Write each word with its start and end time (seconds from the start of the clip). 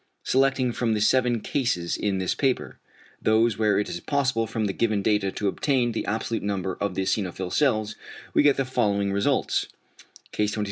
Selecting 0.23 0.71
from 0.73 0.95
the 0.95 0.99
seven 0.99 1.39
cases 1.41 1.95
in 1.95 2.17
this 2.17 2.33
paper, 2.33 2.79
those 3.21 3.59
where 3.59 3.77
it 3.77 3.87
is 3.87 3.99
possible 3.99 4.47
from 4.47 4.65
the 4.65 4.73
given 4.73 5.03
data 5.03 5.31
to 5.31 5.47
obtain 5.47 5.91
the 5.91 6.07
absolute 6.07 6.41
number 6.41 6.75
of 6.81 6.95
the 6.95 7.03
eosinophil 7.03 7.53
cells, 7.53 7.95
we 8.33 8.41
get 8.41 8.57
the 8.57 8.65
following 8.65 9.11
results: 9.13 9.67
Case 10.31 10.53
29 10.53 10.53
3. 10.53 10.57